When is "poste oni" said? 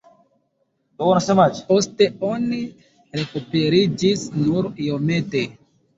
1.73-2.61